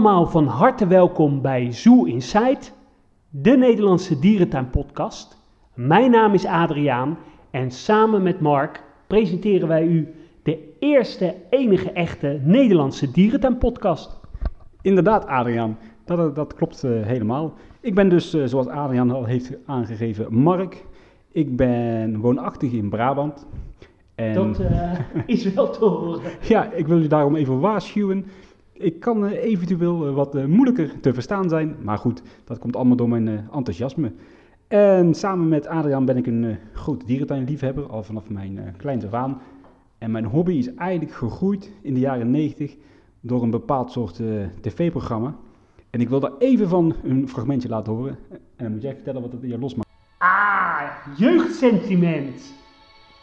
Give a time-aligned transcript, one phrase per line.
[0.00, 2.58] allemaal van harte welkom bij Zoo Inside,
[3.30, 5.42] de Nederlandse dierentuinpodcast.
[5.74, 7.18] Mijn naam is Adriaan
[7.50, 14.20] en samen met Mark presenteren wij u de eerste enige echte Nederlandse dierentuinpodcast.
[14.82, 15.78] Inderdaad, Adriaan.
[16.04, 17.54] Dat, dat klopt uh, helemaal.
[17.80, 20.84] Ik ben dus, uh, zoals Adriaan al heeft aangegeven, Mark.
[21.32, 23.46] Ik ben woonachtig in Brabant.
[24.14, 24.34] En...
[24.34, 24.92] Dat uh,
[25.26, 26.20] is wel te horen.
[26.40, 28.24] ja, ik wil u daarom even waarschuwen.
[28.80, 31.76] Ik kan eventueel wat moeilijker te verstaan zijn.
[31.82, 34.12] Maar goed, dat komt allemaal door mijn enthousiasme.
[34.68, 39.30] En samen met Adriaan ben ik een grote dierentuinliefhebber, al vanaf mijn kleins af.
[39.98, 42.76] En mijn hobby is eigenlijk gegroeid in de jaren 90
[43.20, 44.20] door een bepaald soort
[44.60, 45.34] tv-programma.
[45.90, 48.18] En ik wil daar even van een fragmentje laten horen.
[48.30, 49.88] En dan moet jij vertellen wat het hier losmaakt.
[50.18, 50.82] Ah,
[51.16, 52.52] jeugdsentiment.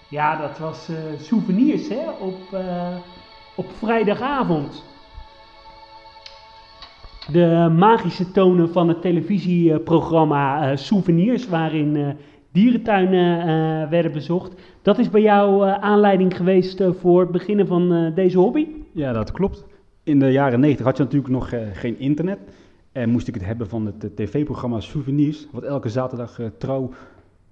[0.10, 2.58] Ja, dat was souvenirs hè, op,
[3.56, 4.84] op vrijdagavond.
[7.32, 12.16] De magische tonen van het televisieprogramma uh, Souvenirs, waarin
[12.52, 14.62] dierentuinen werden bezocht.
[14.82, 18.68] Dat is bij jou aanleiding geweest voor het beginnen van deze hobby?
[18.92, 19.66] Ja, dat klopt.
[20.04, 22.40] In de jaren 90 had je natuurlijk nog geen internet.
[22.92, 26.90] En moest ik het hebben van het tv-programma Souvenirs, wat elke zaterdag trouw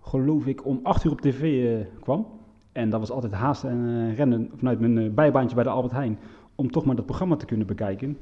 [0.02, 2.28] geloof ik, om 8 uur op tv kwam.
[2.72, 6.20] En dat was altijd haasten en rennen vanuit mijn bijbaantje bij de Albert Heijn.
[6.56, 8.18] Om toch maar dat programma te kunnen bekijken.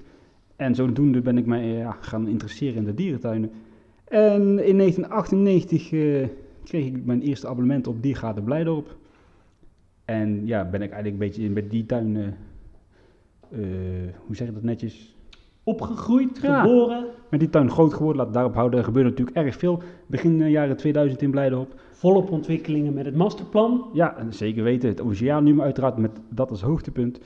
[0.64, 3.52] En zodoende ben ik mij ja, gaan interesseren in de dierentuinen.
[4.04, 5.88] En in 1998
[6.64, 8.96] kreeg ik mijn eerste abonnement op Diergaarde Blijdorp.
[10.06, 12.36] En ja, ben ik eigenlijk een beetje met die tuin,
[14.26, 15.16] hoe zeg je dat netjes,
[15.64, 17.06] opgegroeid, geboren.
[17.30, 18.80] Met die tuin groot geworden, laat daarop houden.
[18.80, 21.82] Er gebeurde natuurlijk erg veel begin uh, jaren 2000 in Blijdorp.
[21.92, 23.86] Volop ontwikkelingen met het masterplan.
[23.94, 24.90] Ja, zeker weten.
[24.90, 27.20] Het oceaannummer uiteraard met dat als hoogtepunt.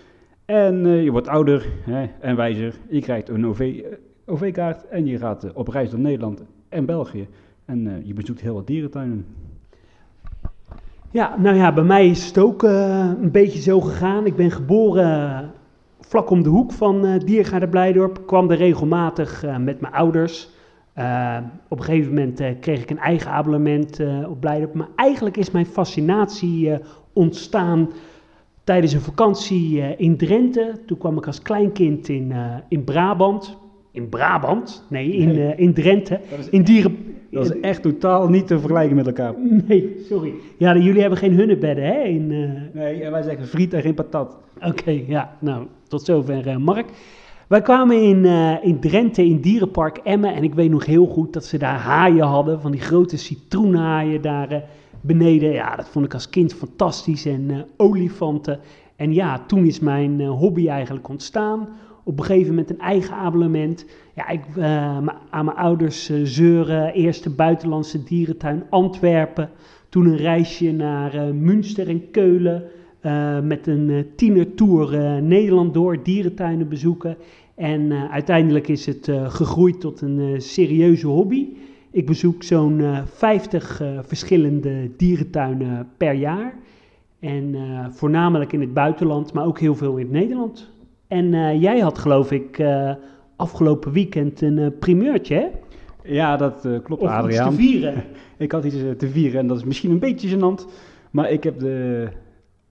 [0.47, 2.75] En uh, je wordt ouder hè, en wijzer.
[2.89, 3.45] Je krijgt een
[4.25, 7.27] OV-kaart eh, en je gaat op reis door Nederland en België.
[7.65, 9.25] En je bezoekt heel wat dierentuinen.
[11.11, 14.25] Ja, nou ja, bij mij is het ook een beetje zo gegaan.
[14.25, 15.51] Ik ben geboren
[15.99, 18.27] vlak om de hoek van uh, Diergaarde Blijdorp.
[18.27, 20.49] Kwam er regelmatig met mijn ouders.
[21.67, 24.73] Op een gegeven moment kreeg ik een eigen abonnement op Blijdorp.
[24.73, 26.73] Maar eigenlijk is mijn fascinatie
[27.13, 27.89] ontstaan
[28.67, 30.71] tijdens een vakantie in Drenthe.
[30.85, 32.33] Toen kwam ik als kleinkind in,
[32.69, 33.57] in Brabant.
[33.91, 34.85] In Brabant?
[34.89, 35.55] Nee, in, nee.
[35.55, 36.19] in Drenthe.
[36.49, 36.97] In dieren,
[37.31, 39.33] dat is echt totaal niet te vergelijken met elkaar.
[39.67, 40.33] Nee, sorry.
[40.57, 42.01] Ja, jullie hebben geen hunnebedden, hè?
[42.03, 42.49] In, uh...
[42.73, 44.37] Nee, en wij zeggen friet en geen patat.
[44.65, 45.37] Oké, ja.
[45.39, 46.85] Nou, tot zover, uh, Mark.
[47.47, 50.33] Wij kwamen in, uh, in Drenthe in Dierenpark Emmen.
[50.33, 52.61] En ik weet nog heel goed dat ze daar haaien hadden.
[52.61, 54.63] Van die grote citroenhaaien daar
[55.07, 55.51] beneden.
[55.51, 57.25] Ja, dat vond ik als kind fantastisch.
[57.25, 58.59] En olifanten.
[58.95, 61.67] En ja, toen is mijn hobby eigenlijk ontstaan
[62.07, 63.85] op een gegeven moment een eigen abonnement.
[64.15, 64.65] Ja, ik, uh,
[65.29, 66.93] aan mijn ouders uh, zeuren.
[66.93, 69.49] Eerste buitenlandse dierentuin Antwerpen.
[69.89, 72.63] Toen een reisje naar uh, Münster en Keulen.
[73.43, 77.17] met een tienertour Nederland door, dierentuinen bezoeken.
[77.55, 81.47] En uiteindelijk is het gegroeid tot een serieuze hobby.
[81.97, 86.53] Ik bezoek zo'n 50 verschillende dierentuinen per jaar.
[87.19, 87.55] En
[87.91, 90.69] voornamelijk in het buitenland, maar ook heel veel in het Nederland.
[91.07, 92.63] En jij had geloof ik
[93.35, 95.47] afgelopen weekend een primeurtje, hè?
[96.13, 97.47] Ja, dat klopt, of Adriaan.
[97.47, 98.03] Iets te vieren.
[98.37, 100.65] ik had iets te vieren en dat is misschien een beetje gênant.
[101.11, 102.07] Maar ik heb de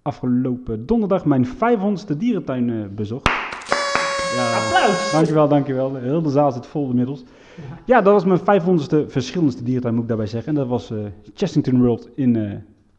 [0.03, 3.28] afgelopen donderdag mijn 500ste dierentuin bezocht.
[4.36, 5.12] Ja, Applaus!
[5.12, 5.97] Dankjewel, dankjewel.
[5.97, 7.25] Heel de zaal zit vol inmiddels.
[7.84, 10.49] Ja, dat was mijn 500ste verschillendste dierentuin, moet ik daarbij zeggen.
[10.49, 10.93] En dat was
[11.34, 12.37] Chessington World in,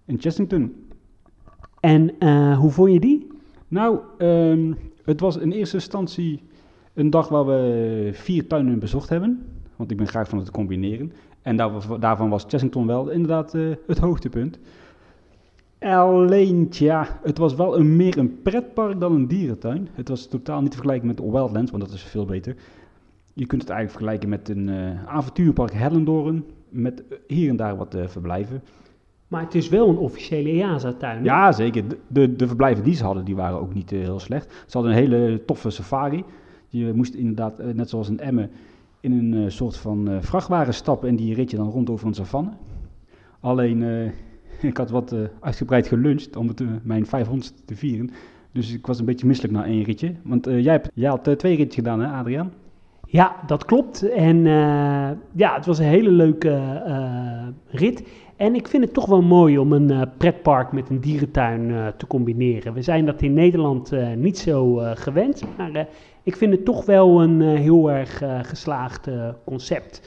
[0.06, 0.86] in Chessington.
[1.80, 2.16] En
[2.56, 3.28] hoe vond je die?
[3.68, 6.42] Nou, um, het was in eerste instantie
[6.94, 9.46] een dag waar we vier tuinen bezocht hebben.
[9.76, 11.12] Want ik ben graag van het combineren.
[11.42, 11.56] En
[12.00, 14.60] daarvan was Chessington wel inderdaad uh, het hoogtepunt.
[15.80, 19.88] Alleen, ja, het was wel een, meer een pretpark dan een dierentuin.
[19.94, 22.56] Het was totaal niet te vergelijken met Wildlands, want dat is veel beter.
[23.38, 26.46] Je kunt het eigenlijk vergelijken met een uh, avontuurpark Hellendoorn.
[26.70, 28.64] Met hier en daar wat uh, verblijven.
[29.28, 31.24] Maar het is wel een officiële EASA-tuin.
[31.24, 31.84] Ja, zeker.
[32.08, 34.52] De, de, verblijven die ze hadden, die waren ook niet heel slecht.
[34.68, 36.24] Ze hadden een hele toffe safari.
[36.68, 38.50] Je moest inderdaad, net zoals een Emmen,
[39.00, 42.50] in een soort van vrachtwagen stappen en die rit je dan rond over een savanne.
[43.40, 44.12] Alleen,
[44.62, 48.10] ik had wat uitgebreid geluncht om het, mijn 500 te vieren.
[48.52, 50.14] Dus ik was een beetje misselijk na één ritje.
[50.24, 52.52] Want jij, hebt, jij had twee ritjes gedaan, hè, Adriaan?
[53.10, 54.10] Ja, dat klopt.
[54.10, 54.46] En
[55.36, 56.82] ja, het was een hele leuke
[57.68, 58.08] rit.
[58.36, 62.08] En ik vind het toch wel mooi om een uh, pretpark met een dierentuin te
[62.08, 62.74] combineren.
[62.74, 65.88] We zijn dat in Nederland niet zo gewend, maar
[66.28, 70.02] ik vind het toch wel een eh, heel erg eh, geslaagd eh, concept.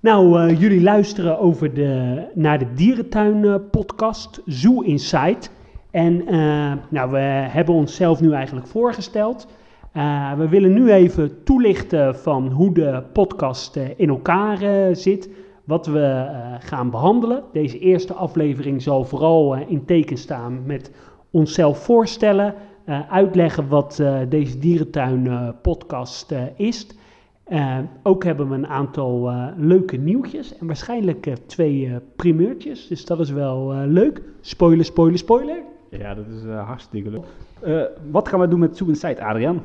[0.00, 5.50] Nou, eh, jullie luisteren over de, naar de dierentuin eh, podcast Zoo Insight.
[5.90, 7.18] En eh, nou, we
[7.50, 9.46] hebben onszelf nu eigenlijk voorgesteld.
[9.94, 15.30] Eh, we willen nu even toelichten van hoe de podcast eh, in elkaar eh, zit.
[15.64, 16.26] Wat we
[16.58, 17.42] gaan behandelen.
[17.52, 20.90] Deze eerste aflevering zal vooral in teken staan met
[21.30, 22.54] onszelf voorstellen.
[23.08, 26.86] uitleggen wat deze dierentuin podcast is.
[28.02, 32.86] Ook hebben we een aantal leuke nieuwtjes en waarschijnlijk twee primeurtjes.
[32.86, 34.22] Dus dat is wel leuk.
[34.40, 35.62] Spoiler, spoiler, spoiler.
[35.90, 37.96] Ja, dat is hartstikke leuk.
[38.10, 39.62] Wat gaan we doen met Insight, Adriaan?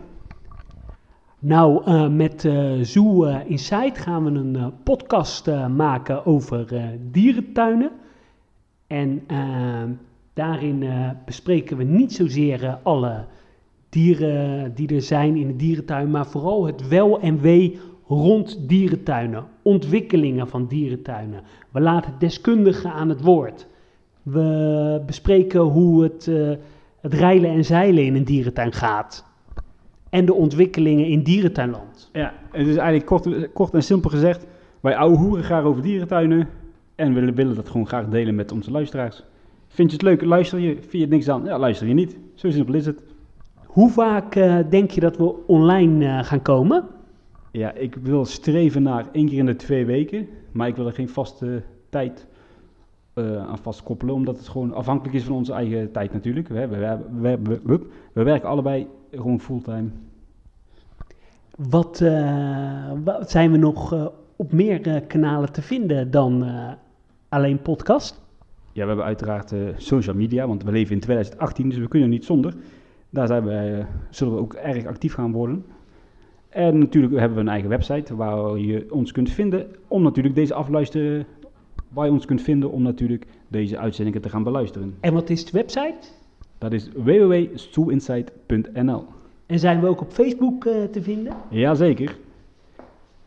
[1.39, 6.67] Nou, eh, met eh Zoo eh, Insight gaan we een podcast maken over
[7.11, 7.91] dierentuinen.
[8.87, 9.21] En
[10.33, 10.85] daarin
[11.25, 13.25] bespreken we niet zozeer alle
[13.89, 19.45] dieren die er zijn in de dierentuin, maar vooral het wel en wee rond dierentuinen,
[19.61, 21.41] ontwikkelingen van dierentuinen.
[21.71, 23.67] We laten deskundigen aan het woord.
[24.23, 26.51] We bespreken hoe het, eh,
[27.01, 29.28] het reilen en zeilen in een dierentuin gaat.
[30.09, 32.09] En de ontwikkelingen in dierentuinland.
[32.13, 34.45] Ja, het is eigenlijk kort, kort en simpel gezegd.
[34.79, 36.47] Wij ouwe hoeren graag over dierentuinen.
[36.95, 39.23] En we willen dat gewoon graag delen met onze luisteraars.
[39.67, 40.23] Vind je het leuk?
[40.23, 40.73] Luister je?
[40.73, 41.43] Vind je het niks aan?
[41.45, 42.17] Ja, luister je niet.
[42.33, 43.03] Zo simpel is het.
[43.65, 46.87] Hoe vaak eh, denk je dat we online eh, gaan komen?
[47.51, 50.27] Ja, ik wil streven naar één keer in de twee weken.
[50.51, 52.27] Maar ik wil er geen vaste tijd
[53.13, 54.15] eh, aan vastkoppelen.
[54.15, 56.47] Omdat het gewoon afhankelijk is van onze eigen tijd natuurlijk.
[56.47, 59.89] We, we, we, we werken allebei gewoon fulltime.
[61.69, 66.45] Wat, eh, wat zijn we nog eh, op meer eh, kanalen te vinden dan
[67.29, 68.21] alleen podcast?
[68.71, 72.25] Ja, we hebben uiteraard social media, want we leven in 2018, dus we kunnen niet
[72.25, 72.53] zonder.
[73.09, 75.65] Daar zijn wij, zullen we ook erg actief gaan worden.
[76.49, 80.53] En natuurlijk hebben we een eigen website waar je ons kunt vinden om natuurlijk deze
[80.53, 81.25] afluisteren,
[81.89, 84.95] waar je ons kunt vinden om natuurlijk deze uitzendingen te gaan beluisteren.
[84.99, 86.07] En wat is de website?
[86.59, 89.05] Dat is www.stoinsight.nl.
[89.45, 91.33] En zijn we ook op Facebook eh, te vinden?
[91.49, 92.17] Jazeker.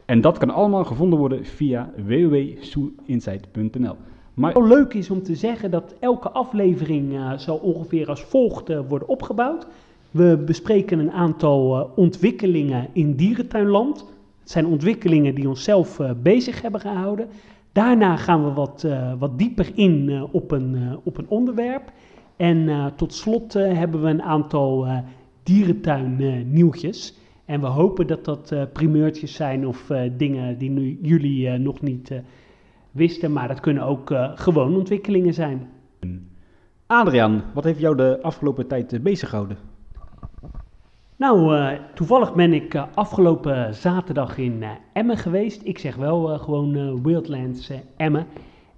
[0.04, 3.96] En dat kan allemaal gevonden worden via www.stoinsight.nl.
[4.34, 8.68] Maar Wel leuk is om te zeggen dat elke aflevering eh, zal ongeveer als volgt
[8.68, 9.66] eh, worden opgebouwd.
[10.10, 13.98] We bespreken een aantal ontwikkelingen in dierentuinland.
[14.40, 17.28] Het zijn ontwikkelingen die onszelf bezig hebben gehouden.
[17.72, 18.86] Daarna gaan we wat,
[19.18, 21.92] wat dieper in op, een, op een onderwerp.
[22.36, 24.98] En eh, tot slot eh, hebben we een aantal eh
[25.42, 27.18] dierentuin eh, nieuwtjes.
[27.44, 32.12] En we hopen dat dat primeurtjes zijn of dingen die nu, jullie nog niet
[32.90, 33.32] wisten.
[33.32, 35.68] Maar dat kunnen ook gewoon ontwikkelingen zijn.
[36.86, 39.56] Adriaan, wat heeft jou de afgelopen tijd bezig gehouden?
[41.16, 45.60] Nou, toevallig ben ik afgelopen zaterdag in Emmen geweest.
[45.64, 48.26] Ik zeg wel gewoon Wildlands Emmen.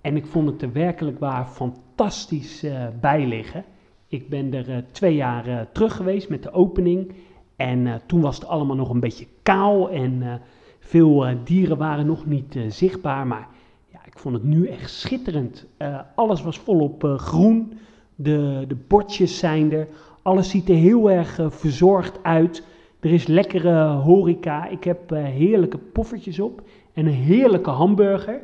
[0.00, 3.64] En ik vond het er werkelijk waar fantastisch eh, bij liggen.
[4.08, 7.12] Ik ben er eh, twee jaar eh, terug geweest met de opening.
[7.56, 10.40] En toen was het allemaal nog een beetje kaal en
[10.80, 13.26] veel dieren waren nog niet zichtbaar.
[13.26, 13.48] Maar
[13.92, 15.66] ja, ik vond het nu echt schitterend.
[16.14, 17.78] Alles was volop groen.
[18.14, 19.88] De, de bordjes zijn er.
[20.22, 22.66] Alles ziet er heel erg verzorgd uit.
[23.00, 24.68] Er is lekkere horeca.
[24.68, 28.40] Ik heb heerlijke poffertjes op en een heerlijke hamburger.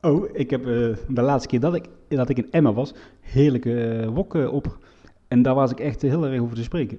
[0.00, 0.64] Oh, ik heb
[1.08, 4.78] de laatste keer dat ik, dat ik in Emma was, heerlijke eh, wokken op.
[5.28, 6.98] En daar was ik echt heel erg over te spreken.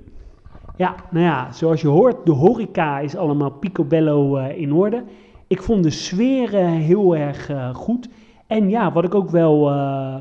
[0.78, 5.04] Ja, nou ja, zoals je hoort, de horeca is allemaal picobello eh, in orde.
[5.48, 8.10] Ik vond de sfeer eh, heel erg eh, goed.
[8.48, 10.16] En ja, wat ik ook wel eh,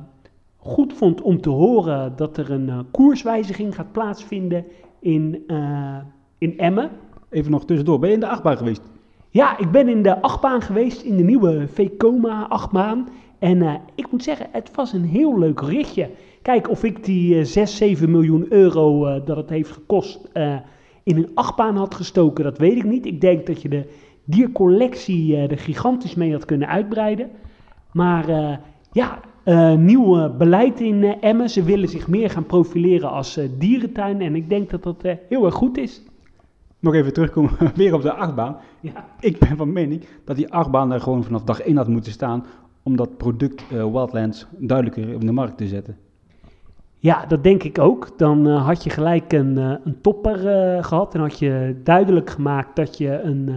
[0.57, 4.65] goed vond om te horen, dat er een eh, koerswijziging gaat plaatsvinden
[5.01, 5.97] in, eh,
[6.39, 6.91] in Emmen.
[7.31, 8.83] Even nog tussendoor, ben je in de achtbaan geweest?
[9.31, 13.09] Ja, ik ben in de achtbaan geweest, in de nieuwe Vekoma achtbaan.
[13.43, 16.11] En eh, ik moet zeggen, het was een heel leuk ritje.
[16.43, 20.57] Kijk, of ik die eh 6, 7 miljoen euro eh, dat het heeft gekost eh,
[21.03, 23.07] in een achtbaan had gestoken, dat weet ik niet.
[23.07, 23.85] Ik denk dat je de
[24.25, 27.31] diercollectie er gigantisch mee had kunnen uitbreiden.
[27.93, 28.27] Maar
[28.93, 29.21] ja,
[29.77, 31.51] nieuw beleid in Emmen.
[31.51, 34.21] Ze willen zich meer gaan profileren als dierentuin.
[34.21, 36.03] En ik denk dat dat heel erg goed is.
[36.79, 38.57] Nog even terugkomen, weer op de achtbaan.
[38.81, 39.07] Ja.
[39.21, 42.45] Ik ben van mening dat die achtbaan er gewoon vanaf dag 1 had moeten staan
[42.83, 45.97] om dat product eh, Wildlands duidelijker in de markt te zetten.
[47.03, 48.19] Ja, dat denk ik ook.
[48.19, 52.31] Dan eh, had je gelijk een, eh, een topper eh, gehad en had je duidelijk
[52.31, 53.51] gemaakt dat je een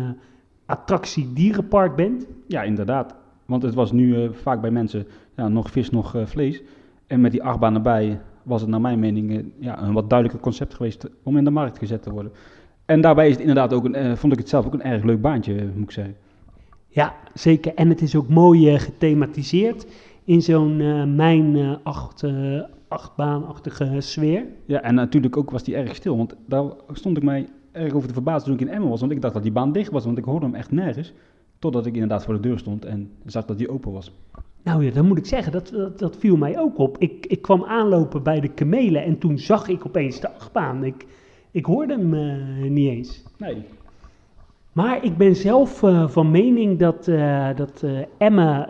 [0.66, 2.28] attractie dierenpark bent.
[2.48, 3.16] Ja, inderdaad.
[3.46, 6.62] Want het was nu vaak bij mensen ja, nog vis, nog vlees.
[7.08, 10.74] En met die achtbaan erbij was het naar mijn mening ja, een wat duidelijker concept
[10.74, 12.32] geweest om in de markt gezet te worden.
[12.86, 15.22] En daarbij is het inderdaad ook een, vond ik het zelf ook een erg leuk
[15.22, 16.16] baantje, moet ik zeggen.
[16.96, 17.74] Ja, zeker.
[17.74, 19.88] En het is ook mooi eh, gethematiseerd
[20.24, 22.24] in zo'n eh, mijn eh, acht,
[22.88, 24.46] achtbaanachtige sfeer.
[24.66, 28.08] Ja, en natuurlijk ook was die erg stil, want daar stond ik mij erg over
[28.08, 29.00] te verbazen toen ik in Emmen was.
[29.00, 31.14] Want ik dacht dat die baan dicht was, want ik hoorde hem echt nergens.
[31.60, 34.12] Totdat ik inderdaad voor de deur stond en zag dat die open was.
[34.64, 36.98] Nou ja, dan moet ik zeggen, dat, dat, dat viel mij ook op.
[36.98, 40.84] Ik, ik kwam aanlopen bij de kamelen en toen zag ik opeens de achtbaan.
[40.84, 41.06] Ik,
[41.52, 43.24] ik hoorde hem niet eens.
[43.38, 43.66] Nee.
[44.76, 48.68] Maar ik ben zelf eh, van mening dat, eh dat eh, Emma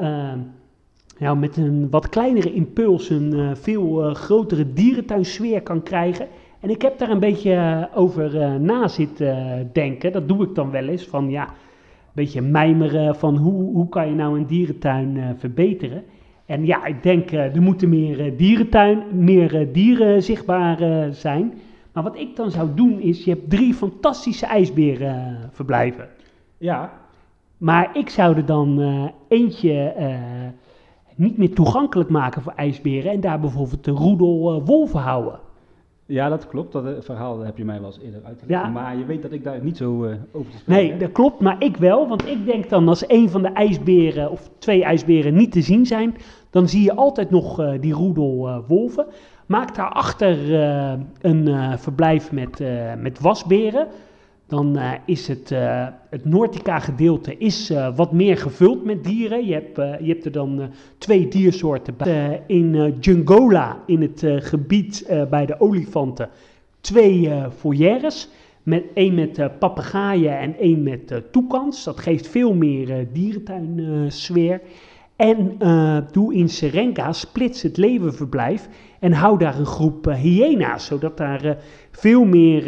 [1.19, 6.27] nou, met een wat kleinere impuls een veel grotere dierentuinsfeer kan krijgen.
[6.59, 10.11] En ik heb daar een beetje over na zitten denken.
[10.11, 11.05] Dat doe ik dan wel eens.
[11.05, 16.03] Van ja, een beetje mijmeren van hoe, hoe kan je nou een dierentuin verbeteren.
[16.45, 21.53] En ja, ik denk er moeten meer dierentuin, meer dieren zichtbaar zijn.
[21.95, 26.07] Maar wat ik dan zou doen is, je hebt drie fantastische ijsberenverblijven.
[26.57, 26.91] Ja,
[27.57, 30.17] Maar ik zou er dan eh, eentje eh,
[31.15, 35.39] niet meer toegankelijk maken voor ijsberen en daar bijvoorbeeld de roedel eh, wolven houden.
[36.05, 36.71] ja, dat klopt.
[36.71, 38.63] Dat eh, verhaal heb je mij wel eens eerder uitgelegd.
[38.63, 38.69] Ja.
[38.69, 41.39] Maar je weet dat ik daar niet zo eh, over te spreken Nee, dat klopt,
[41.39, 42.07] maar ik wel.
[42.07, 45.85] Want ik denk dan als een van de ijsberen of twee ijsberen niet te zien
[45.85, 46.15] zijn,
[46.49, 49.05] dan zie je altijd nog eh, die roedel eh, wolven.
[49.45, 53.87] Maak daarachter eh een eh, verblijf met, eh, met wasberen.
[54.47, 55.49] Dan is het,
[56.09, 59.45] het Noordica gedeelte is, wat meer gevuld met dieren.
[59.45, 62.43] Je hebt, je hebt er dan twee diersoorten bij.
[62.47, 66.29] In Jungola, in het gebied bij de olifanten,
[66.81, 68.29] twee foyeres.
[68.63, 71.83] Met, één met papegaaien en één met toekans.
[71.83, 74.61] Dat geeft veel meer eh dierentuinsfeer.
[75.15, 78.69] En eh, doe in Serenga, splits het leeuwenverblijf
[78.99, 81.55] en hou daar een groep eh, hyena's, zodat daar eh,
[81.91, 82.63] veel meer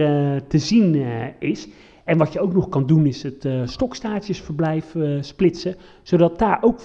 [0.47, 1.05] te zien
[1.39, 1.67] is.
[2.03, 6.79] En wat je ook nog kan doen is het stokstaartjesverblijf splitsen, zodat daar ook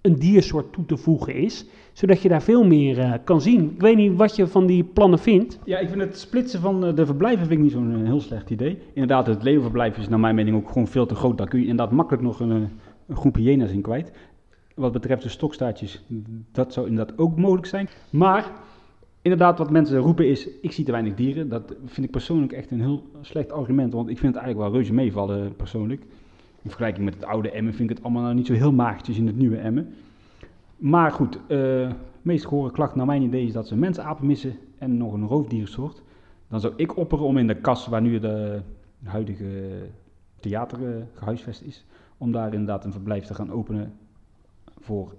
[0.00, 3.70] een diersoort toe te voegen is, zodat je daar veel meer kan zien.
[3.74, 5.58] Ik weet niet wat je van die plannen vindt.
[5.64, 8.78] Ja, ik vind het splitsen van de verblijven vind ik niet zo'n heel slecht idee.
[8.92, 11.38] Inderdaad, het leeuwenverblijf is naar mijn mening ook gewoon veel te groot.
[11.38, 14.12] Daar kun je inderdaad makkelijk nog een, een groep hyena's in kwijt.
[14.78, 16.04] Wat betreft de stokstaartjes,
[16.52, 17.88] dat zou inderdaad ook mogelijk zijn.
[18.10, 18.52] Maar
[19.22, 21.48] inderdaad, wat mensen roepen is, ik zie te weinig dieren.
[21.48, 24.80] Dat vind ik persoonlijk echt een heel slecht argument, want ik vind het eigenlijk wel
[24.80, 26.00] reuze meevallen persoonlijk.
[26.62, 29.18] In vergelijking met het oude Emmen vind ik het allemaal nou niet zo heel maagdjes
[29.18, 29.94] in het nieuwe Emmen.
[30.76, 31.90] Maar goed, eh
[32.22, 36.02] meest gehoorde klacht naar mijn idee is dat ze mensapen missen en nog een roofdiersoort.
[36.48, 38.60] Dan zou ik opperen om in de kas waar nu de
[39.04, 39.70] huidige
[40.40, 41.84] theater eh, gehuisvest is,
[42.18, 43.92] om daar inderdaad een verblijf te gaan openen
[44.80, 45.14] voor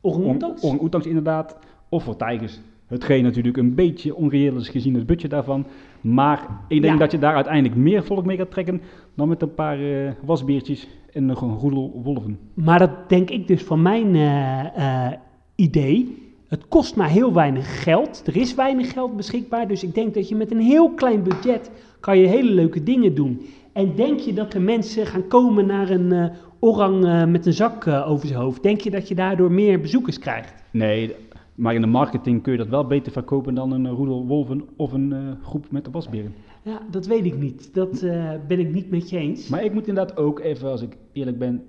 [0.00, 1.06] Orang-oetangs?
[1.06, 1.58] inderdaad,
[1.88, 2.60] of voor tijgers.
[2.86, 5.66] Hetgeen natuurlijk een beetje onreëel is gezien het budget daarvan.
[6.00, 6.98] Maar ik denk Ja.
[6.98, 8.80] dat je daar uiteindelijk meer volk mee gaat trekken
[9.14, 12.38] dan met een paar eh, wasbeertjes en nog een roedel wolven.
[12.54, 15.12] Maar dat denk ik dus van mijn eh, eh,
[15.54, 16.22] idee.
[16.48, 18.22] Het kost maar heel weinig geld.
[18.26, 19.68] Er is weinig geld beschikbaar.
[19.68, 21.70] Dus ik denk dat je met een heel klein budget
[22.00, 23.40] kan je hele leuke dingen doen.
[23.72, 26.30] En denk je dat er mensen gaan komen naar een
[26.64, 28.62] orang eh, met een zak eh, over zijn hoofd?
[28.62, 30.54] Denk je dat je daardoor meer bezoekers krijgt?
[30.70, 31.14] Nee,
[31.54, 34.68] maar in de marketing kun je dat wel beter verkopen dan een eh, roedel wolven
[34.76, 36.34] of een groep met de wasberen.
[36.62, 37.74] Ja, dat weet ik niet.
[37.74, 38.00] Dat
[38.48, 39.48] ben ik niet met je eens.
[39.48, 41.62] Maar ik moet inderdaad ook even, als ik eerlijk ben,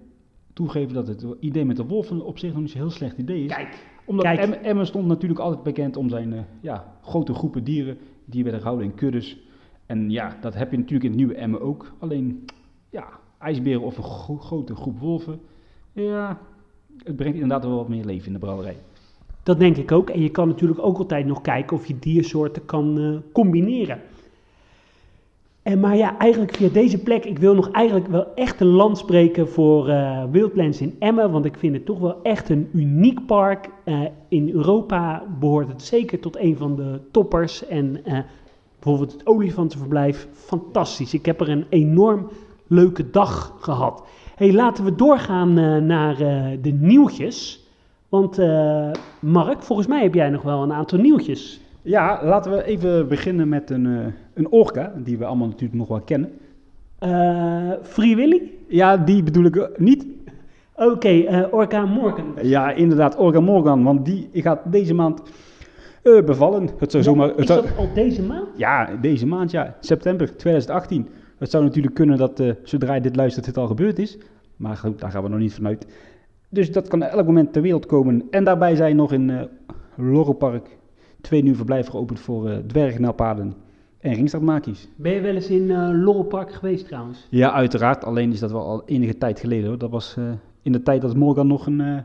[0.53, 3.43] toegeven dat het idee met de wolven op zich nog niet zo'n heel slecht idee
[3.43, 3.55] is.
[3.55, 4.55] Kijk, Omdat Kijk.
[4.55, 8.95] Emmen, stond natuurlijk altijd bekend om zijn ja, grote groepen dieren die werden gehouden in
[8.95, 9.37] kuddes.
[9.85, 11.93] En ja, dat heb je natuurlijk in het nieuwe Emmen ook.
[11.99, 12.45] Alleen,
[12.89, 13.07] ja,
[13.39, 15.39] ijsberen of een gro- grote groep wolven.
[15.91, 16.39] Ja,
[17.03, 18.77] het brengt inderdaad wel wat meer leven in de brouwerij.
[19.43, 20.09] Dat denk ik ook.
[20.09, 24.01] En je kan natuurlijk ook altijd nog kijken of je diersoorten kan eh, combineren.
[25.61, 28.97] En maar ja, eigenlijk via deze plek, ik wil nog eigenlijk wel echt een land
[28.97, 31.31] spreken voor eh Wildlands in Emmen.
[31.31, 33.69] Want ik vind het toch wel echt een uniek park.
[33.83, 37.67] Eh, in Europa behoort het zeker tot een van de toppers.
[37.67, 38.01] En
[38.79, 41.13] bijvoorbeeld het olifantenverblijf, fantastisch.
[41.13, 42.29] Ik heb er een enorm
[42.67, 44.03] leuke dag gehad.
[44.35, 47.67] hey, laten we doorgaan eh, naar eh, de nieuwtjes.
[48.09, 51.59] Want eh, Mark, volgens mij heb jij nog wel een aantal nieuwtjes.
[51.81, 56.01] Ja, laten we even beginnen met een, een orka, die we allemaal natuurlijk nog wel
[56.01, 56.31] kennen.
[56.99, 58.51] Eh Free Willy?
[58.67, 60.05] Ja, die bedoel ik niet.
[60.75, 62.33] Oké, eh, Orca Morgan.
[62.41, 65.21] Ja, inderdaad, Orga Morgan, want die gaat deze maand
[66.25, 66.69] bevallen.
[66.77, 67.27] Het zou zomaar...
[67.27, 68.47] Het Is zou, dat al deze maand?
[68.57, 69.75] Ja, deze maand, ja.
[69.79, 71.07] September 2018.
[71.37, 74.17] Het zou natuurlijk kunnen dat eh, zodra je dit luistert het al gebeurd is.
[74.55, 75.87] Maar goed, daar gaan we nog niet vanuit.
[76.49, 78.23] Dus dat kan elk moment ter wereld komen.
[78.29, 79.41] En daarbij zijn nog in eh
[79.95, 80.77] Lorelpark
[81.21, 83.53] twee nieuwe verblijven geopend voor eh dwergnelpaden
[83.99, 84.87] en Ringstadmakies.
[84.95, 87.27] Ben je wel eens in uh, Lorelpark geweest trouwens?
[87.29, 88.05] Ja, uiteraard.
[88.05, 89.77] Alleen is dat wel al enige tijd geleden hoor.
[89.77, 90.25] Dat was uh,
[90.61, 91.97] in de tijd dat Morgan nog een uh,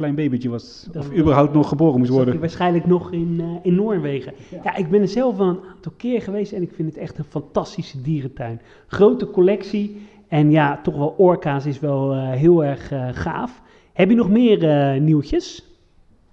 [0.00, 0.88] klein babytje was.
[0.92, 2.40] Dan, of überhaupt nog geboren moest worden.
[2.40, 4.32] Waarschijnlijk nog in, in Noorwegen.
[4.50, 4.60] Ja.
[4.64, 4.76] ja.
[4.76, 7.24] ik ben er zelf wel een aantal keer geweest en ik vind het echt een
[7.24, 8.60] fantastische dierentuin.
[8.86, 9.96] Grote collectie
[10.28, 13.62] en ja, toch wel orka's is wel heel erg gaaf.
[13.92, 15.70] Heb je nog meer nieuwtjes?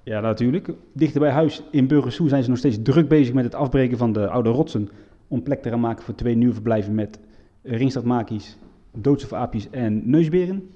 [0.04, 0.70] Ja, natuurlijk.
[0.94, 4.14] Dichter bij huis in Burgersoe zijn ze nog steeds druk bezig met het afbreken van
[4.14, 4.90] de oude rotsen.
[5.28, 7.20] Om plek te gaan maken voor twee nieuwe verblijven met
[7.64, 8.58] ringstadmakies,
[8.94, 10.70] doodsofaapjes en neusberen.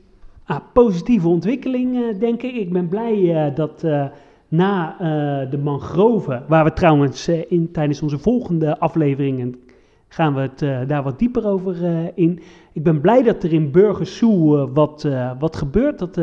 [0.51, 2.55] Ah, positieve ontwikkeling, uh, denk ik.
[2.55, 4.05] Ik ben blij uh, dat uh,
[4.47, 4.95] na
[5.49, 9.55] de mangroven, waar we trouwens in, tijdens onze volgende afleveringen
[10.07, 11.75] gaan we het daar wat dieper over
[12.15, 12.39] in.
[12.73, 15.07] Ik ben blij dat er in Burgersoe wat,
[15.39, 15.99] wat gebeurt.
[15.99, 16.19] Dat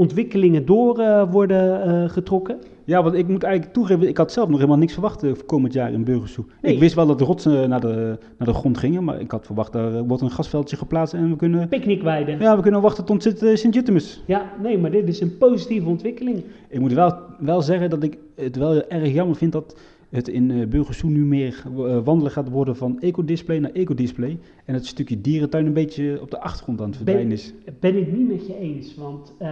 [0.00, 2.58] ontwikkelingen door uh, worden uh, getrokken?
[2.84, 5.72] Ja, want ik moet eigenlijk toegeven, ik had zelf nog helemaal niks verwacht voor komend
[5.72, 6.44] jaar in Burgersoe.
[6.62, 6.72] Nee.
[6.72, 9.46] Ik wist wel dat de rotsen naar de, naar de grond gingen, maar ik had
[9.46, 11.68] verwacht, er wordt een gasveldje geplaatst en we kunnen...
[11.68, 12.38] Picknickweiden.
[12.38, 13.22] Ja, we kunnen wachten tot
[13.54, 14.22] Sint-Juttemus.
[14.26, 16.44] Ja, nee, maar dit is een positieve ontwikkeling.
[16.68, 19.76] Ik moet wel, wel zeggen dat ik het wel erg jammer vind dat
[20.10, 24.38] het in uh, nu meer uh, wandelen gaat worden van ecodisplay naar ecodisplay.
[24.64, 27.52] En het stukje dierentuin een beetje op de achtergrond aan het verdwijnen is.
[27.80, 29.48] Ben ik niet met je eens, want uh,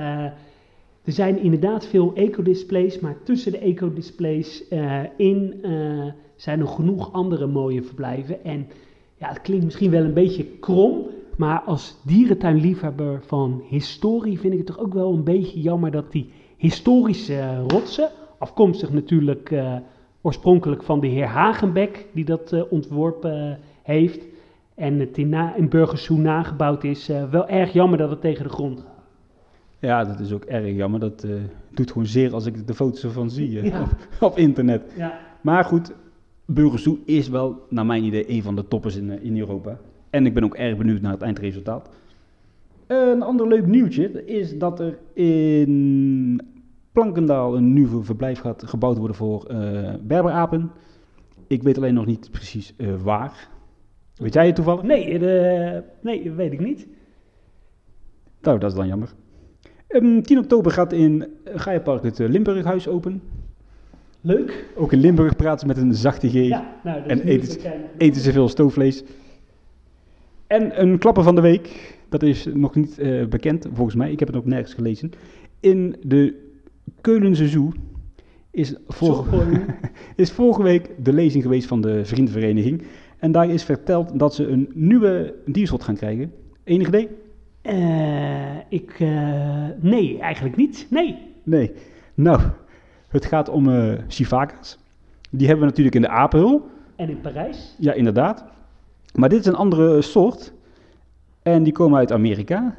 [1.03, 4.65] er zijn inderdaad veel ecodisplays, maar tussen de ecodisplays
[5.17, 5.55] in
[6.37, 8.45] zijn er genoeg andere mooie verblijven.
[8.45, 8.67] En
[9.17, 14.59] ja, het klinkt misschien wel een beetje krom, maar als dierentuinliefhebber van historie vind ik
[14.59, 19.53] het toch ook wel een beetje jammer dat die historische rotsen, afkomstig natuurlijk
[20.21, 24.27] oorspronkelijk van de heer Hagenbeck, die dat uh, ontworpen uh, heeft.
[24.75, 27.11] En het in, na, in Burgersoe nagebouwd is.
[27.11, 28.97] Uh, wel erg jammer dat het tegen de grond gaat.
[29.79, 31.01] Ja, dat is ook erg jammer.
[31.01, 31.27] Dat
[31.71, 33.81] doet gewoon zeer als ik de foto's ervan zie ja.
[33.83, 33.89] op,
[34.21, 34.93] op, internet.
[34.97, 35.19] Ja.
[35.41, 35.93] Maar goed,
[36.45, 39.79] Burgersoe is wel, naar mijn idee, een van de toppers in, in Europa.
[40.11, 41.89] En ik ben ook erg benieuwd naar het eindresultaat.
[42.87, 46.41] Een ander leuk nieuwtje is dat er in
[46.99, 50.71] Plankendaal een nieuw verblijf gaat gebouwd worden voor uh, berberapen.
[51.47, 53.49] Ik weet alleen nog niet precies uh, waar.
[54.15, 54.83] Weet jij het toevallig?
[54.83, 56.87] Nee, de, nee, weet ik niet.
[58.41, 59.09] Nou, dat is dan jammer.
[59.89, 63.23] Um, ehm, 10 oktober gaat in Gaiapark het Limburghuis open.
[64.21, 64.67] Leuk.
[64.77, 66.33] Ook in Limburg praten ze met een zachte G.
[66.33, 69.05] Ja, nou, en eten, eten ze veel stoofvlees.
[70.47, 74.11] En een klapper van de week, dat is nog niet uh, bekend volgens mij.
[74.13, 75.11] Ik heb het ook nergens gelezen.
[75.61, 76.47] In de
[77.01, 77.73] Keulense Zoo
[78.51, 79.65] is vorige,
[80.17, 82.83] is vorige week de lezing geweest van de Vriendenvereniging.
[83.19, 86.33] En daar is verteld dat ze een nieuwe diersoort gaan krijgen.
[86.65, 87.09] Enig idee?
[87.63, 90.87] Uh, ik, uh, nee, eigenlijk niet.
[90.91, 91.19] Nee.
[91.43, 91.73] Nee.
[92.15, 92.41] Nou,
[93.09, 94.79] het gaat om uh, Sivaka's.
[95.31, 96.69] Die hebben we natuurlijk in de apenhul.
[96.97, 97.75] En in Parijs.
[97.79, 98.45] Ja, inderdaad.
[99.15, 100.53] Maar dit is een andere soort.
[101.43, 102.75] En die komen uit Amerika.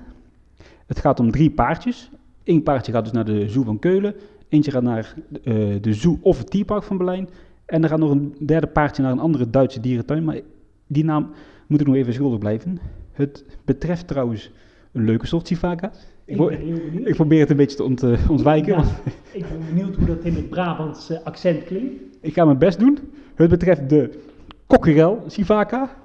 [0.86, 2.12] Het gaat om drie paardjes.
[2.50, 4.16] Eén paardje gaat dus naar de Zoo van Keulen.
[4.48, 7.30] Eentje gaat naar uh, de Zoo of het Tierpark van Berlijn.
[7.66, 10.24] En er gaat nog een derde paardje naar een andere Duitse dierentuin.
[10.24, 10.40] Maar
[10.88, 11.30] die naam
[11.68, 12.80] moet ik nog even schuldig blijven.
[13.12, 14.52] Het betreft trouwens
[14.92, 15.92] een leuke soort Sivaka.
[16.26, 18.74] Ik, ik, ik, probeer het een beetje te ont, uh, ontwijken.
[18.74, 18.84] Ja,
[19.32, 22.04] ik ben benieuwd hoe dat in het Brabants accent klinkt.
[22.22, 22.98] Ik ga mijn best doen.
[23.36, 24.20] Het betreft de
[24.68, 25.96] kokkerel Sivaka.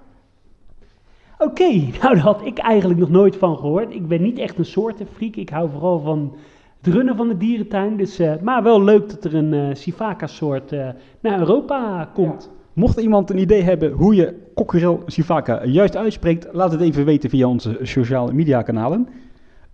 [1.44, 3.94] Oké, nou daar had ik eigenlijk nog nooit van gehoord.
[3.94, 5.34] Ik ben niet echt een soortenfreak.
[5.36, 6.36] Ik hou vooral van
[6.82, 7.96] het runnen van de dierentuin.
[7.96, 10.88] Dus, uh, maar wel leuk dat er een uh, Sivaka-soort uh,
[11.20, 12.50] naar Europa komt.
[12.72, 17.30] Mocht iemand een idee hebben hoe je Cockerel Sivaka juist uitspreekt, laat het even weten
[17.30, 19.08] via onze sociale media kanalen.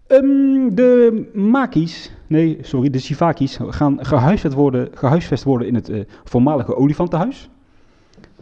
[0.09, 5.91] Um, de Makis, nee, sorry, de Sivakis gaan gehuisvest worden, gehuisvest worden in het
[6.25, 7.51] voormalige olifantenhuis.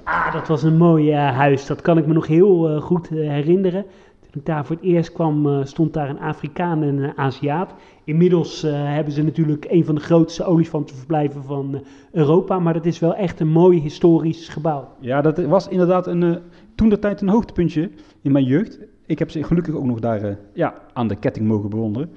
[0.05, 1.67] Ah, dat was een mooi uh, huis.
[1.67, 3.85] Dat kan ik me nog heel uh, goed uh, herinneren.
[4.21, 7.75] Toen ik daar voor het eerst kwam, stond daar een Afrikaan en een Aziat.
[8.05, 12.59] Inmiddels hebben ze natuurlijk een van de grootste olifantenverblijven van Europa.
[12.59, 14.89] Maar dat is wel echt een mooi historisch gebouw.
[15.01, 16.39] Ja, dat was inderdaad een,
[16.75, 17.91] toen de tijd een hoogtepuntje
[18.23, 18.79] in mijn jeugd.
[19.07, 22.11] Ik heb ze gelukkig ook nog daar ja, aan de ketting mogen bewonderen.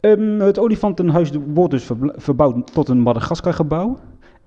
[0.00, 3.98] Um, het olifantenhuis wordt dus verbouwd tot een Madagaskar gebouw.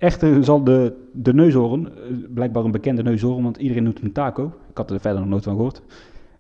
[0.01, 1.93] Echter zal de, de neushoorn, eh,
[2.33, 4.45] blijkbaar een bekende neushoorn, want iedereen noemt hem taco.
[4.69, 5.81] Ik had er verder nog nooit van gehoord.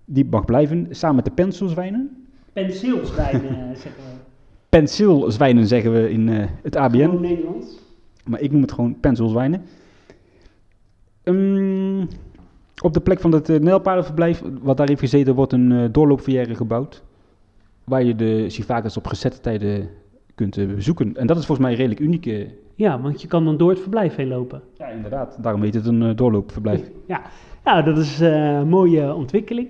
[0.05, 2.27] Die mag blijven, samen met de penseelzwijnen.
[2.53, 4.19] Penseelzwijnen eh, zeggen we.
[4.69, 6.97] Penseelzwijnen zeggen we in uh, het ABN.
[6.97, 7.79] Gewoon Nederlands.
[8.25, 9.61] Maar ik noem het gewoon penseelzwijnen.
[11.23, 12.07] Um,
[12.83, 17.03] op de plek van het uh, Nijlpaardenverblijf, wat daar heeft gezeten, wordt een uh, gebouwd.
[17.83, 19.89] Waar je de Sivakas op gezette tijden
[20.35, 21.15] kunt eh, bezoeken.
[21.15, 22.49] En dat is volgens mij redelijk uniek.
[22.75, 24.61] Ja, want je kan dan door het verblijf heen lopen.
[24.77, 25.37] ja, inderdaad.
[25.41, 26.91] Daarom heet het een eh, doorloopverblijf.
[27.05, 27.21] Ja,
[27.63, 29.69] nou, dat is eh, een mooie ontwikkeling.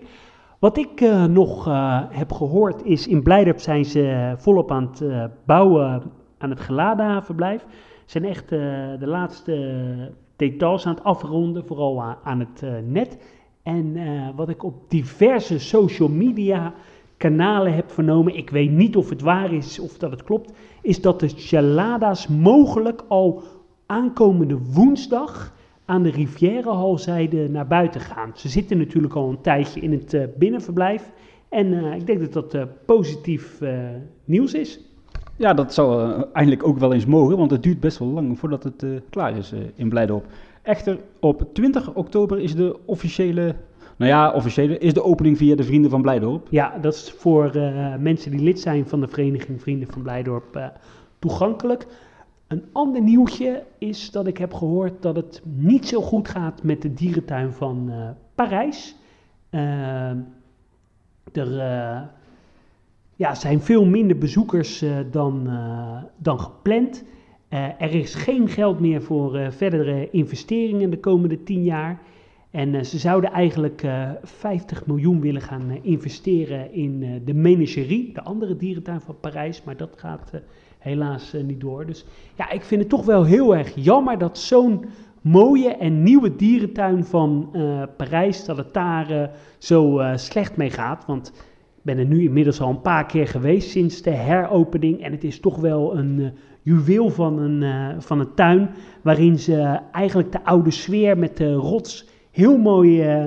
[0.60, 1.66] Wat ik nog
[2.10, 6.02] heb gehoord is, in Blijdorp zijn ze volop aan het bouwen
[6.38, 7.62] aan het Gelada-verblijf.
[8.06, 13.18] Ze zijn echt de laatste details aan het afronden, vooral aan, aan het net.
[13.64, 13.98] En
[14.36, 16.74] wat ik op diverse social media
[17.22, 21.02] kanalen heb vernomen, ik weet niet of het waar is of dat het klopt, is
[21.02, 23.44] dat de Chalada's mogelijk al
[23.86, 25.54] aankomende woensdag
[25.86, 28.32] aan de Rivierenhalzijde naar buiten gaan.
[28.36, 31.12] Ze zitten natuurlijk al een tijdje in het eh, binnenverblijf.
[31.50, 33.62] En eh, ik denk dat dat eh, positief
[34.26, 34.80] nieuws is.
[35.36, 38.64] Ja, dat zou eindelijk ook wel eens mogen, want het duurt best wel lang voordat
[38.64, 40.26] het klaar is in Blijdorp.
[40.62, 43.56] Echter, op 20 oktober is de officiële,
[44.02, 46.48] nou ja, officiële, is de opening via de Vrienden van Blijdorp.
[46.50, 50.56] Ja, dat is voor eh, mensen die lid zijn van de vereniging Vrienden van Blijdorp
[50.56, 50.66] eh,
[51.20, 51.88] toegankelijk.
[52.48, 56.82] Een ander nieuwtje is dat ik heb gehoord dat het niet zo goed gaat met
[56.82, 58.96] de dierentuin van eh, Parijs.
[59.50, 60.10] Eh,
[61.32, 61.52] er
[63.16, 65.50] ja, zijn veel minder bezoekers dan,
[66.18, 67.04] dan gepland.
[67.50, 72.02] Er is geen geld meer voor verdere investeringen de komende 10 jaar.
[72.52, 77.34] En eh, ze zouden eigenlijk eh, 50 miljoen willen gaan eh, investeren in eh, de
[77.34, 79.64] menagerie, de andere dierentuin van Parijs.
[79.64, 80.40] Maar dat gaat eh,
[80.80, 81.86] helaas eh, niet door.
[81.86, 82.06] Dus
[82.38, 84.86] ja, ik vind het toch wel heel erg jammer dat zo'n
[85.22, 90.70] mooie en nieuwe dierentuin van eh, Parijs, dat het daar eh, zo eh, slecht mee
[90.70, 91.06] gaat.
[91.06, 91.28] Want
[91.78, 95.04] ik ben er nu inmiddels al een paar keer geweest sinds de heropening.
[95.04, 96.26] En het is toch wel een eh,
[96.62, 98.70] juweel van een, eh, van een tuin.
[99.02, 103.26] Waarin ze eigenlijk de oude sfeer met de rots heel mooi eh,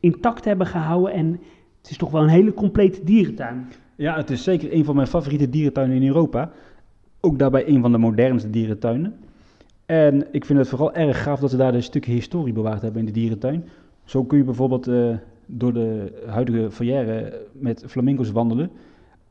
[0.00, 1.12] intact hebben gehouden.
[1.12, 1.40] En
[1.80, 3.68] het is toch wel een hele complete dierentuin.
[3.96, 6.50] Ja, het is zeker een van mijn favoriete dierentuinen in Europa.
[7.20, 9.14] Ook daarbij een van de modernste dierentuinen.
[9.86, 13.00] En ik vind het vooral erg gaaf dat ze daar een stukje historie bewaard hebben
[13.00, 13.64] in de dierentuin.
[14.04, 15.16] Zo kun je bijvoorbeeld eh,
[15.46, 18.70] door de huidige foyer met flamingo's wandelen.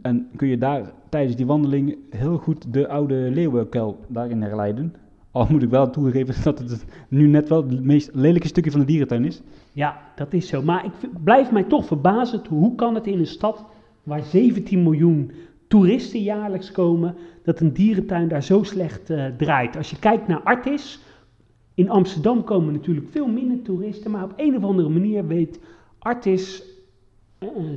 [0.01, 4.93] En kun je daar tijdens die wandeling heel goed de oude leeuwenkuil daarin herleiden.
[5.35, 8.79] Al moet ik wel toegeven dat het nu net wel het meest lelijke stukje van
[8.79, 9.41] de dierentuin is.
[9.71, 10.61] Ja, dat is zo.
[10.61, 10.91] Maar ik
[11.23, 12.41] blijf mij toch verbazen.
[12.49, 13.65] Hoe kan het in een stad
[14.03, 15.31] waar 17 miljoen
[15.67, 19.77] toeristen jaarlijks komen, dat een dierentuin daar zo slecht eh, draait?
[19.77, 20.99] Als je kijkt naar Artis,
[21.73, 25.59] in Amsterdam komen natuurlijk veel minder toeristen, maar op een of andere manier weet
[25.99, 26.63] Artis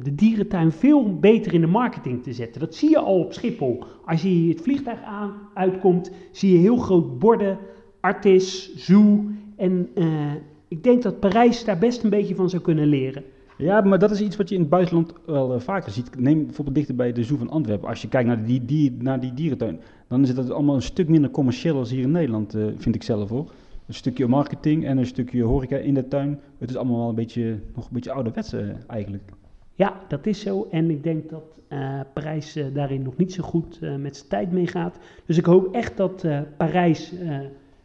[0.02, 2.61] de dierentuin veel beter in de marketing te zetten.
[2.61, 3.85] Dat zie je al op Schiphol.
[4.04, 7.59] Als je het vliegtuig aan, uitkomt, zie je heel groot borden,
[8.00, 9.24] Artis, Zoo.
[9.57, 10.33] En eh,
[10.68, 13.24] ik denk dat Parijs daar best een beetje van zou kunnen leren.
[13.59, 16.18] Ja, maar dat is iets wat je in het buitenland wel eh, vaker ziet.
[16.18, 17.88] Neem bijvoorbeeld dichter bij de Zoo van Antwerpen.
[17.88, 21.31] Als je kijkt naar die, naar die dierentuin, dan is het allemaal een stuk minder
[21.31, 23.52] commercieel als hier in Nederland, eh, vind ik zelf hoor.
[23.87, 26.40] Een stukje marketing en een stukje horeca in de tuin.
[26.59, 29.33] Het is allemaal wel een beetje, nog een beetje ouderwets eh, eigenlijk.
[29.78, 30.68] Ja, dat is zo.
[30.70, 34.28] En ik denk dat eh, Parijs eh, daarin nog niet zo goed eh, met zijn
[34.28, 34.98] tijd meegaat.
[35.26, 37.12] Dus ik hoop echt dat Parijs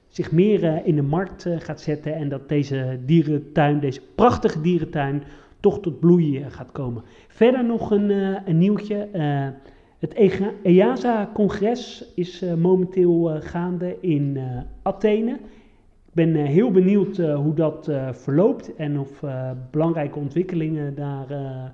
[0.07, 2.15] zich meer in de markt gaat zetten.
[2.15, 5.23] En dat deze dierentuin, deze prachtige dierentuin,
[5.59, 7.03] toch tot bloei gaat komen.
[7.27, 8.09] Verder nog een,
[8.49, 9.07] een nieuwtje.
[9.99, 10.13] Het
[10.63, 14.39] EASA-congres is eh, momenteel gaande in
[14.81, 15.39] Athene.
[16.13, 19.23] Ik ben eh, heel benieuwd eh, hoe dat eh, verloopt en of
[19.71, 21.71] belangrijke ontwikkelingen daar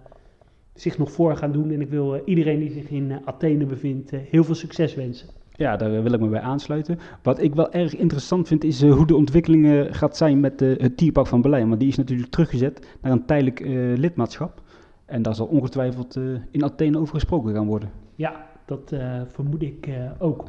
[0.73, 1.71] zich nog voor gaan doen.
[1.71, 5.29] En ik wil iedereen die zich in Athene bevindt heel veel succes wensen.
[5.51, 6.99] Ja, daar wil ik me bij aansluiten.
[7.23, 10.97] Wat ik wel erg interessant vind, is hoe de ontwikkeling eh, gaat zijn met het
[10.97, 11.67] Tierpark van Berlijn.
[11.67, 13.59] Want die is natuurlijk teruggezet naar een tijdelijk
[13.99, 14.61] lidmaatschap.
[15.05, 16.19] En daar zal ongetwijfeld
[16.51, 17.89] in Athene over gesproken gaan worden.
[18.15, 18.93] Ja, dat
[19.27, 20.43] vermoed ik ook.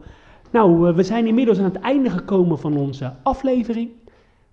[0.50, 3.90] Nou, eh, we zijn inmiddels aan het einde gekomen van onze aflevering.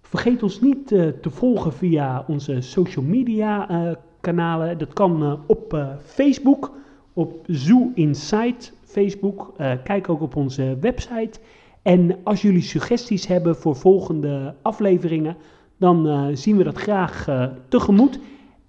[0.02, 4.78] Vergeet ons niet eh, te volgen via onze social media eh, kanalen.
[4.78, 6.72] Dat kan op Facebook,
[7.14, 9.54] op Zoo Insight Facebook.
[9.84, 11.40] Kijk ook op onze website.
[11.82, 15.36] En als jullie suggesties hebben voor volgende afleveringen,
[15.78, 17.28] dan zien we dat graag
[17.68, 18.20] tegemoet.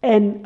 [0.00, 0.40] En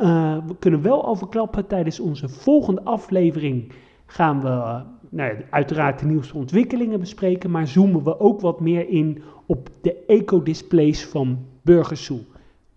[0.46, 3.72] we kunnen wel al verklappen, tijdens onze volgende aflevering
[4.06, 4.82] gaan we
[5.14, 9.68] nou ja, uiteraard de nieuwste ontwikkelingen bespreken, maar zoomen we ook wat meer in op
[9.80, 12.18] de ecodisplays van Burgers Zoo.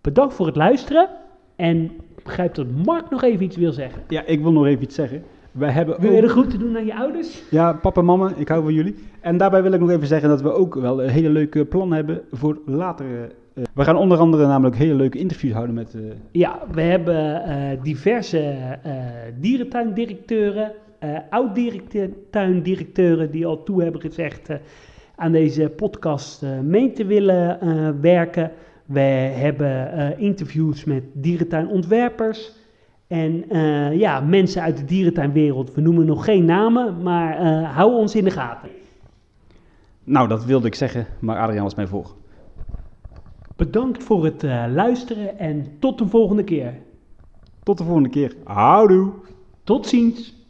[0.00, 1.08] Bedankt voor het luisteren
[1.56, 1.90] en
[2.24, 4.02] begrijp dat Mark nog even iets wil zeggen.
[4.08, 5.22] Ja, ik wil nog even iets zeggen.
[5.52, 7.42] Wij hebben Wil je de groeten doen aan je ouders?
[7.50, 8.94] Ja, papa en mama, ik hou van jullie.
[9.20, 11.92] En daarbij wil ik nog even zeggen dat we ook wel een hele leuke plan
[11.92, 13.06] hebben voor later.
[13.54, 15.94] eh, we gaan onder andere namelijk hele leuke interviews houden met...
[15.94, 18.38] eh, Ja, we hebben eh, diverse
[18.82, 18.92] eh,
[19.40, 24.56] dierentuindirecteuren, eh oud-tuindirecteuren die al toe hebben gezegd eh,
[25.16, 28.52] aan deze podcast eh, mee te willen werken.
[28.86, 32.52] We hebben interviews met dierentuinontwerpers
[33.06, 33.44] en
[33.98, 35.74] ja, mensen uit de dierentuinwereld.
[35.74, 38.68] We noemen nog geen namen, maar hou ons in de gaten.
[40.04, 42.14] Nou, dat wilde ik zeggen, maar Adriaan was mij voor.
[43.56, 46.74] Bedankt voor het luisteren en tot de volgende keer.
[47.62, 48.34] Tot de volgende keer.
[48.44, 49.12] Houdoe!
[49.66, 50.45] Tot ziens.